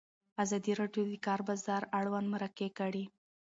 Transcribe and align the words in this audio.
ازادي 0.43 0.71
راډیو 0.81 1.03
د 1.05 1.09
د 1.11 1.13
کار 1.25 1.39
بازار 1.49 1.81
اړوند 1.99 2.27
مرکې 2.33 2.67
کړي. 2.79 3.03